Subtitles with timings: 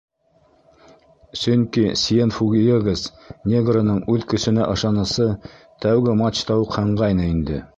[1.41, 3.03] Сөнки Сьенфуэгос
[3.53, 5.29] негрының үҙ көсөнә ышанысы
[5.87, 7.67] тәүге матчта уҡ һынғайны инде.